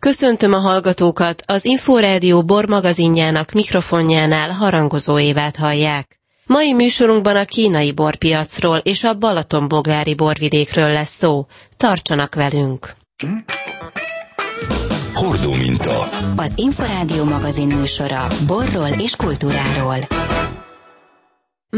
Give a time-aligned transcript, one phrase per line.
[0.00, 6.20] Köszöntöm a hallgatókat, az Inforádió Bor magazinjának mikrofonjánál harangozó évát hallják.
[6.46, 11.46] Mai műsorunkban a kínai borpiacról és a Balatonboglári borvidékről lesz szó.
[11.76, 12.94] Tartsanak velünk!
[15.14, 16.08] Hordó minta.
[16.36, 19.96] Az Inforádió magazin műsora borról és kultúráról.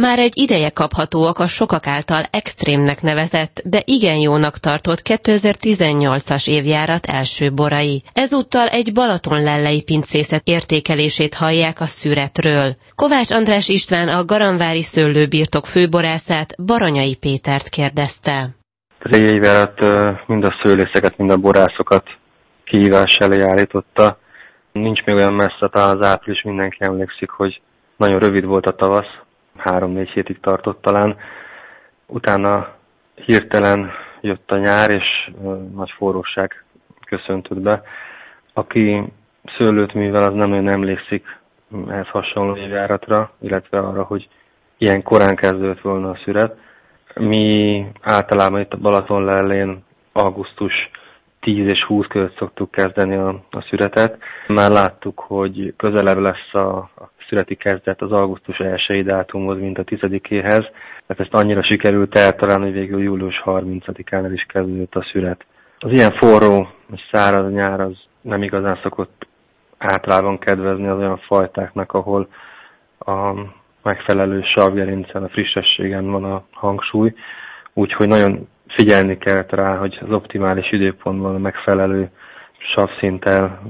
[0.00, 7.06] Már egy ideje kaphatóak a sokak által extrémnek nevezett, de igen jónak tartott 2018-as évjárat
[7.06, 8.02] első borai.
[8.12, 12.68] Ezúttal egy Balatonlellei pincészet értékelését hallják a szüretről.
[12.94, 18.48] Kovács András István a Garamvári szőlőbirtok főborászát Baranyai Pétert kérdezte.
[18.98, 19.78] Az évjárat
[20.26, 22.04] mind a szőlészeket, mind a borászokat
[22.64, 24.18] kihívás elé állította.
[24.72, 27.60] Nincs még olyan messze, talán az április mindenki emlékszik, hogy
[27.96, 29.20] nagyon rövid volt a tavasz,
[29.56, 31.16] három-négy hétig tartott talán.
[32.06, 32.68] Utána
[33.14, 35.30] hirtelen jött a nyár, és
[35.74, 36.64] nagy forróság
[37.06, 37.82] köszöntött be.
[38.54, 39.12] Aki
[39.56, 41.40] szőlőt művel, az nem nagyon emlékszik
[41.88, 44.28] ehhez hasonló évjáratra, illetve arra, hogy
[44.78, 46.58] ilyen korán kezdődött volna a szüret.
[47.14, 50.90] Mi általában itt a Balaton lellén augusztus
[51.42, 54.18] 10 és 20 között szoktuk kezdeni a, a szüretet.
[54.46, 59.84] Már láttuk, hogy közelebb lesz a, a születi kezdet az augusztus 1 dátumhoz, mint a
[59.84, 60.66] 10-éhez,
[61.06, 65.44] mert ezt annyira sikerült eltalálni, hogy végül július 30-án el is kezdődött a szület.
[65.78, 69.26] Az ilyen forró és száraz nyár az nem igazán szokott
[69.78, 72.28] általában kedvezni az olyan fajtáknak, ahol
[72.98, 73.32] a
[73.82, 77.14] megfelelő savgerincen, a frissességen van a hangsúly,
[77.72, 82.10] úgyhogy nagyon figyelni kellett rá, hogy az optimális időpontban a megfelelő
[82.74, 83.60] savszinttel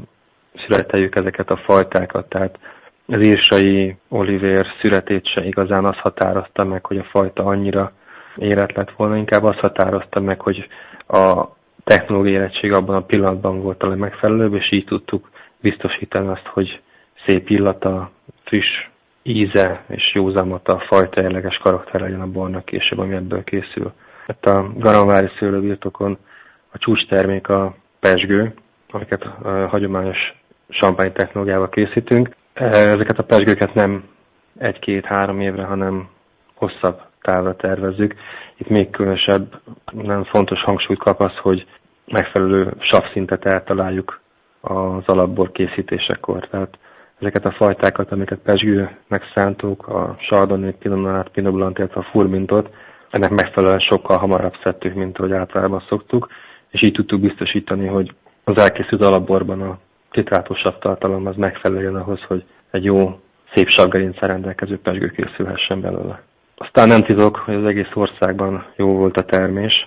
[0.66, 2.58] születeljük ezeket a fajtákat, tehát
[3.06, 7.92] az írsai Oliver születét se igazán azt határozta meg, hogy a fajta annyira
[8.36, 10.68] élet lett volna, inkább azt határozta meg, hogy
[11.08, 11.46] a
[11.84, 15.30] technológiai érettség abban a pillanatban volt a legmegfelelőbb, és így tudtuk
[15.60, 16.80] biztosítani azt, hogy
[17.26, 18.10] szép illata,
[18.44, 18.86] friss
[19.22, 23.92] íze és józamata, fajta jelleges karakter legyen a bornak később, ami ebből készül.
[24.32, 26.18] Hát a Garamvári szőlőbirtokon
[26.72, 28.54] a csúcstermék a pesgő,
[28.90, 29.24] amiket
[29.68, 30.18] hagyományos
[30.68, 32.36] sampány technológiával készítünk.
[32.52, 34.04] Ezeket a pesgőket nem
[34.58, 36.08] egy-két-három évre, hanem
[36.54, 38.14] hosszabb távra tervezzük.
[38.56, 39.60] Itt még különösebb,
[39.92, 41.66] nem fontos hangsúlyt kap az, hogy
[42.06, 44.20] megfelelő savszintet eltaláljuk
[44.60, 46.48] az alapbor készítésekor.
[46.48, 46.78] Tehát
[47.18, 52.70] ezeket a fajtákat, amiket pesgőnek szántuk, a Chardonnay, Pinot Noir, Pinot illetve a Furmintot,
[53.12, 56.28] ennek megfelelően sokkal hamarabb szedtük, mint ahogy általában szoktuk,
[56.70, 58.14] és így tudtuk biztosítani, hogy
[58.44, 59.78] az elkészült alapborban a
[60.10, 63.20] citrátusabb tartalom az megfelelően ahhoz, hogy egy jó,
[63.54, 66.22] szép savgerincel rendelkező pesgő készülhessen belőle.
[66.56, 69.84] Aztán nem titok, hogy az egész országban jó volt a termés,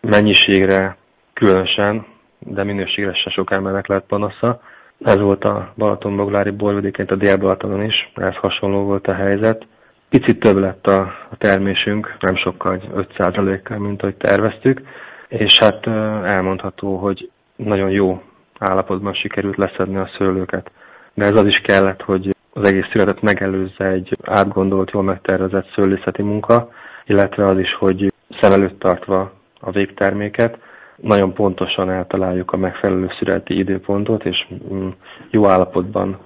[0.00, 0.96] mennyiségre
[1.32, 2.06] különösen,
[2.38, 4.60] de minőségre se sok embernek lehet panasza.
[5.04, 9.66] Ez volt a Balatonboglári borvidéként a Dél-Balatonon is, ez hasonló volt a helyzet.
[10.08, 14.80] Picit több lett a, a termésünk, nem sokkal, 5%-kal, mint ahogy terveztük,
[15.28, 15.86] és hát
[16.26, 18.22] elmondható, hogy nagyon jó
[18.58, 20.70] állapotban sikerült leszedni a szőlőket.
[21.14, 26.22] De ez az is kellett, hogy az egész születet megelőzze egy átgondolt, jól megtervezett szőlészeti
[26.22, 26.70] munka,
[27.06, 30.58] illetve az is, hogy szem előtt tartva a végterméket,
[30.96, 34.88] nagyon pontosan eltaláljuk a megfelelő születi időpontot, és mm,
[35.30, 36.18] jó állapotban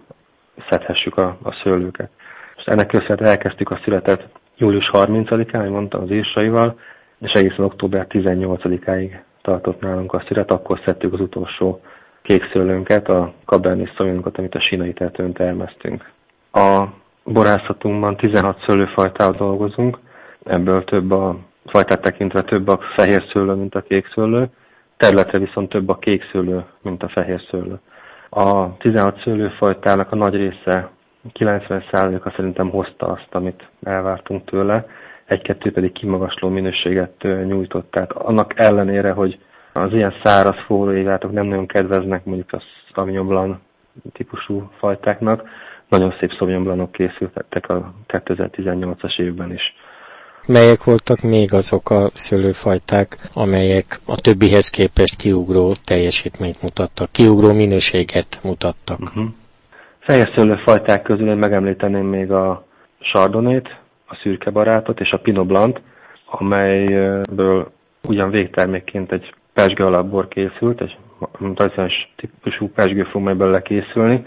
[0.70, 2.10] szedhessük a, a szőlőket.
[2.64, 6.78] És ennek köszönhetően elkezdtük a születet július 30-án, mondtam az írsaival,
[7.20, 11.80] és egészen október 18-áig tartott nálunk a szület, akkor szedtük az utolsó
[12.22, 16.10] kék szőlőnket, a Cabernet Sauvignonot, amit a sínai tetőn termesztünk.
[16.52, 16.84] A
[17.24, 19.98] borászatunkban 16 szőlőfajtával dolgozunk,
[20.44, 21.36] ebből több a
[21.66, 24.48] fajtát tekintve több a fehér szőlő, mint a kék szőlő,
[24.96, 27.80] területre viszont több a kék szőlő, mint a fehér szőlő.
[28.28, 30.90] A 16 szőlőfajtának a nagy része
[31.38, 34.86] 90%-a szerintem hozta azt, amit elvártunk tőle,
[35.24, 37.90] egy-kettő pedig kimagasló minőséget nyújtott.
[37.90, 39.38] Tehát annak ellenére, hogy
[39.72, 42.62] az ilyen száraz forró évátok nem nagyon kedveznek mondjuk a
[42.94, 43.56] Sauvignon Blanc
[44.12, 45.42] típusú fajtáknak,
[45.88, 49.62] nagyon szép Sauvignon Blancok készültek a 2018-as évben is.
[50.46, 58.40] Melyek voltak még azok a szőlőfajták, amelyek a többihez képest kiugró teljesítményt mutattak, kiugró minőséget
[58.42, 59.00] mutattak?
[59.00, 59.24] Uh-huh.
[60.04, 62.64] Fehér szőlőfajták közül én megemlíteném még a
[62.98, 63.76] Chardonnay-t,
[64.06, 65.80] a szürke barátot és a Pinot Blanc,
[66.26, 67.70] amelyből
[68.08, 70.96] ugyan végtermékként egy pesgő alapbor készült, egy
[71.38, 74.26] tradicionális típusú pesgő fog majd belőle készülni,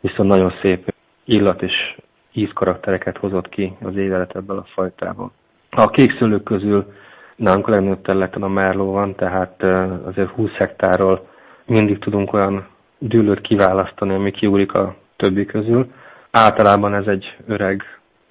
[0.00, 0.94] viszont nagyon szép
[1.24, 1.96] illat és
[2.32, 5.30] ízkaraktereket hozott ki az évelet ebből a fajtából.
[5.70, 6.92] A kék szőlők közül
[7.36, 9.62] nálunk a legnagyobb területen a Merló van, tehát
[10.04, 11.26] azért 20 hektárról
[11.66, 12.66] mindig tudunk olyan
[12.98, 15.92] dűlőt kiválasztani, ami kiúrik a többi közül.
[16.30, 17.82] Általában ez egy öreg,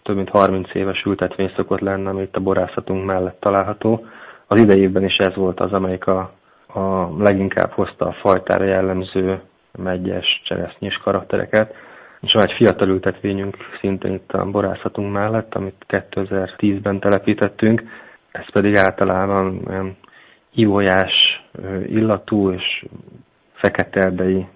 [0.03, 4.05] több mint 30 éves ültetvény szokott lenni, ami itt a borászatunk mellett található.
[4.47, 6.31] Az idejében is ez volt az, amelyik a,
[6.67, 9.41] a leginkább hozta a fajtára jellemző
[9.77, 11.73] megyes, cseresznyés karaktereket.
[12.21, 17.83] És van egy fiatal ültetvényünk szintén itt a borászatunk mellett, amit 2010-ben telepítettünk,
[18.31, 19.61] ez pedig általában
[20.53, 21.43] ivójás
[21.85, 22.85] illatú és
[23.53, 24.47] fekete erdei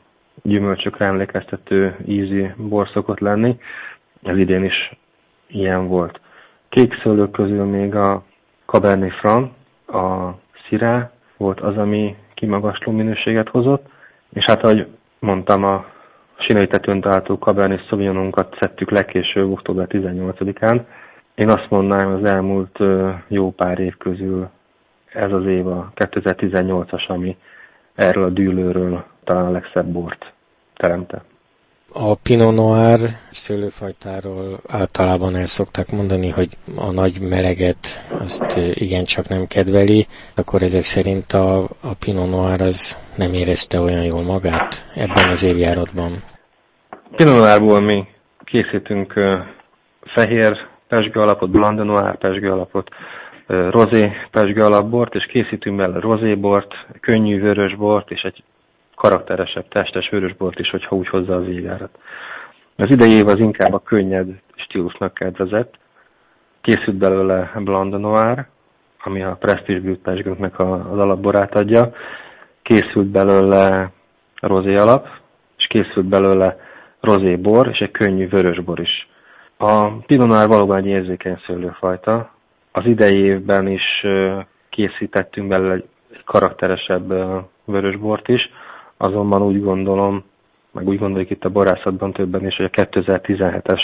[0.44, 3.58] gyümölcsökre emlékeztető ízi bor szokott lenni.
[4.24, 4.98] Ez idén is
[5.48, 6.20] ilyen volt.
[6.70, 8.24] Kék szőlők közül még a
[8.66, 9.52] Cabernet Franc,
[9.88, 13.86] a Syrah volt az, ami kimagasló minőséget hozott,
[14.34, 14.88] és hát ahogy
[15.20, 15.86] mondtam, a
[16.38, 20.82] sinai tetőn található Cabernet Sauvignonunkat szedtük legkésőbb október 18-án.
[21.36, 22.80] Én azt mondanám, az elmúlt
[23.28, 24.50] jó pár év közül
[25.14, 27.38] ez az év a 2018-as, ami
[27.96, 30.34] erről a dűlőről talán a legszebb bort
[30.76, 31.22] teremte.
[31.94, 33.00] A Pinot Noir
[33.30, 37.84] szőlőfajtáról általában el szokták mondani, hogy a nagy meleget
[38.20, 40.06] azt igencsak nem kedveli,
[40.36, 45.44] akkor ezek szerint a, a Pinot Noir az nem érezte olyan jól magát ebben az
[45.44, 46.12] évjáratban.
[47.16, 48.08] Pinot Noirból mi
[48.44, 49.14] készítünk
[50.06, 52.90] fehér pesgő alapot, Blanc Noir pesgő alapot,
[53.48, 58.44] rozé pesgő alapbort, és készítünk bele rozébort, könnyű vörös bort, és egy
[59.00, 61.98] karakteresebb, testes vörösbort is, hogyha úgy hozza az égárat.
[62.76, 65.74] Az idei év az inkább a könnyed stílusnak kedvezett.
[66.62, 68.46] Készült belőle Blanc Noir,
[69.04, 71.92] ami a Prestige Bűtpesgőnknek az alapborát adja.
[72.62, 73.92] Készült belőle
[74.36, 75.08] rozé alap,
[75.58, 76.58] és készült belőle
[77.00, 79.08] rozé bor, és egy könnyű vörösbor is.
[79.58, 82.32] A Pinot Noir valóban egy érzékeny szőlőfajta.
[82.72, 84.06] Az idei évben is
[84.70, 85.88] készítettünk belőle egy
[86.26, 87.14] karakteresebb
[87.66, 88.50] vörösbort is,
[89.02, 90.24] azonban úgy gondolom,
[90.72, 93.82] meg úgy gondoljuk itt a borászatban többen is, hogy a 2017-es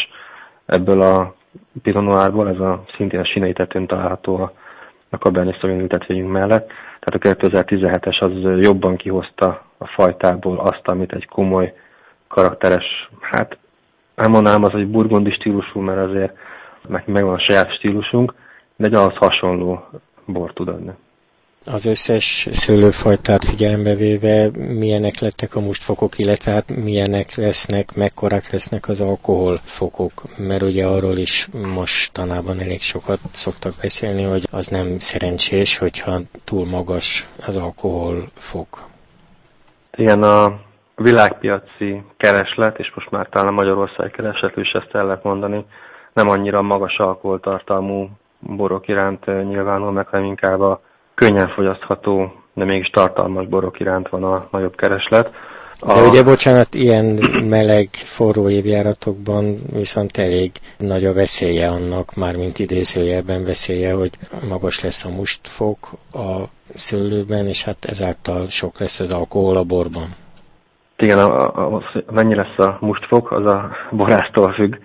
[0.65, 1.35] ebből a
[1.81, 4.53] Pinot ez a szintén a sinai tetőn található a,
[5.09, 6.71] a Cabernet Sauvignon ültetvényünk mellett.
[6.99, 11.73] Tehát a 2017-es az jobban kihozta a fajtából azt, amit egy komoly,
[12.27, 13.57] karakteres, hát
[14.15, 16.37] nem mondanám az, hogy burgondi stílusú, mert azért
[16.87, 18.33] megvan a saját stílusunk,
[18.75, 19.89] de egy ahhoz hasonló
[20.25, 20.91] bor tud adni
[21.65, 28.87] az összes szőlőfajtát figyelembe véve milyenek lettek a mustfokok, illetve hát milyenek lesznek, mekkorák lesznek
[28.87, 35.77] az alkoholfokok, mert ugye arról is mostanában elég sokat szoktak beszélni, hogy az nem szerencsés,
[35.77, 38.69] hogyha túl magas az alkoholfok.
[39.97, 40.59] Igen, a
[40.95, 45.65] világpiaci kereslet, és most már talán Magyarország kereslet is ezt el lehet mondani,
[46.13, 48.09] nem annyira magas alkoholtartalmú
[48.39, 50.81] borok iránt nyilvánul meg, hanem inkább a
[51.15, 55.31] könnyen fogyasztható, de mégis tartalmas borok iránt van a nagyobb kereslet.
[55.79, 55.93] A...
[55.93, 57.05] De ugye, bocsánat, ilyen
[57.49, 64.11] meleg, forró évjáratokban viszont elég nagy a veszélye annak, mármint idézőjelben veszélye, hogy
[64.49, 65.77] magas lesz a mustfok
[66.13, 70.07] a szőlőben, és hát ezáltal sok lesz az alkohol a borban.
[70.97, 74.75] Igen, a, a, a, mennyi lesz a mustfok, az a borásztól függ,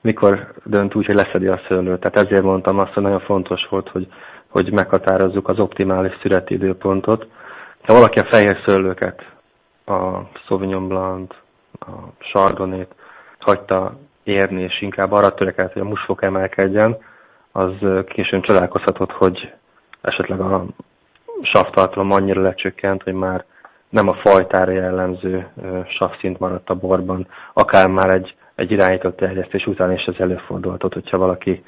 [0.00, 2.00] mikor dönt úgy, hogy leszedi a szőlőt.
[2.00, 4.06] Tehát ezért mondtam azt, hogy nagyon fontos volt, hogy
[4.50, 7.26] hogy meghatározzuk az optimális szüreti időpontot.
[7.82, 9.26] Ha valaki a fehér szőlőket,
[9.86, 11.34] a Sauvignon Blanc,
[11.80, 12.94] a Chardonnay-t
[13.38, 16.96] hagyta érni, és inkább arra törekedett, hogy a musfok emelkedjen,
[17.52, 17.72] az
[18.06, 19.52] későn csodálkozhatott, hogy
[20.00, 20.64] esetleg a
[21.42, 23.44] savtartalom annyira lecsökkent, hogy már
[23.88, 25.48] nem a fajtára jellemző
[25.88, 31.18] savszint maradt a borban, akár már egy, egy irányított terjesztés után is ez előfordulhatott, hogyha
[31.18, 31.64] valaki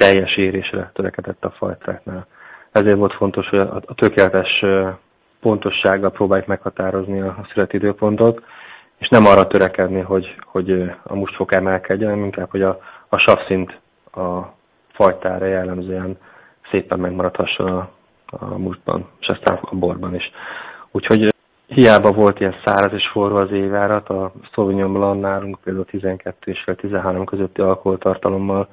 [0.00, 2.26] teljes érésre törekedett a fajtáknál.
[2.72, 4.64] Ezért volt fontos, hogy a tökéletes
[5.40, 8.42] pontossággal próbáljuk meghatározni a születidőpontot,
[8.98, 13.80] és nem arra törekedni, hogy, hogy a mustfok emelkedjen, hanem inkább, hogy a, a savszint
[14.14, 14.40] a
[14.92, 16.18] fajtára jellemzően
[16.70, 17.90] szépen megmaradhasson a,
[18.26, 20.30] a mustban, és aztán a borban is.
[20.90, 21.34] Úgyhogy
[21.66, 26.64] hiába volt ilyen száraz és forró az évárat, a Sauvignon Blanc nálunk például 12 és
[26.76, 28.68] 13 közötti alkoholtartalommal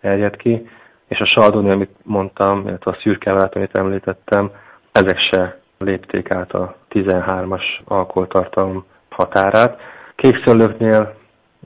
[0.00, 0.68] terjed ki,
[1.08, 4.50] és a saldoni, amit mondtam, illetve a szürkelát, amit említettem,
[4.92, 9.80] ezek se lépték át a 13-as alkoholtartalom határát.
[10.14, 11.14] Kékszöllőknél,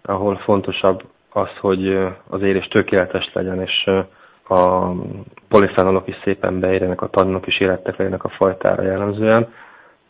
[0.03, 1.89] ahol fontosabb az, hogy
[2.29, 3.91] az érés tökéletes legyen, és
[4.49, 4.91] a
[5.49, 9.53] poliszánolok is szépen beérjenek, a tanulók is érettek legyenek a fajtára jellemzően.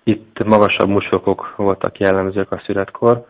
[0.03, 3.27] Itt magasabb musokok voltak jellemzők a születkor,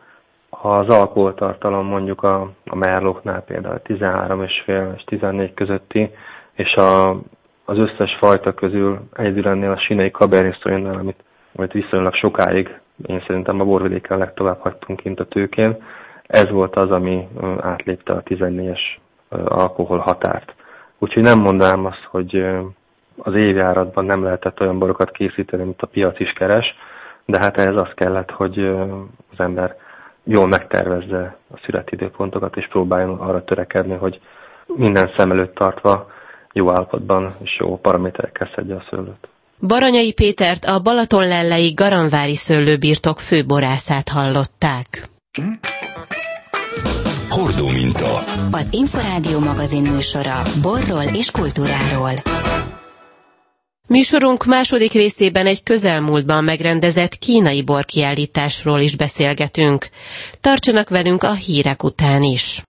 [0.50, 6.10] az alkoholtartalom mondjuk a, a merlóknál például 13,5 és 14 közötti,
[6.52, 7.10] és a,
[7.64, 13.22] az összes fajta közül egyedül ennél a sinei Cabernet Sauvignonnál, amit, amit viszonylag sokáig én
[13.26, 15.76] szerintem a borvidéken legtovább hagytunk kint a tőkén.
[16.26, 17.28] Ez volt az, ami
[17.60, 18.80] átlépte a 14-es
[19.44, 20.54] alkohol határt.
[20.98, 22.46] Úgyhogy nem mondanám azt, hogy
[23.16, 26.74] az évjáratban nem lehetett olyan borokat készíteni, mint a piac is keres,
[27.24, 28.58] de hát ehhez az kellett, hogy
[29.32, 29.76] az ember
[30.24, 34.20] jól megtervezze a születidőpontokat, és próbáljon arra törekedni, hogy
[34.66, 36.06] minden szem előtt tartva
[36.52, 39.28] jó állapotban és jó paraméterekkel szedje a szőlőt.
[39.60, 44.86] Baranyai Pétert a Balatonlellei Garamvári szőlőbirtok főborászát hallották.
[47.28, 48.12] Hordó minta.
[48.50, 52.10] Az Inforádió magazin műsora borról és kultúráról.
[53.88, 59.88] Műsorunk második részében egy közelmúltban megrendezett kínai borkiállításról is beszélgetünk.
[60.40, 62.62] Tartsanak velünk a hírek után is.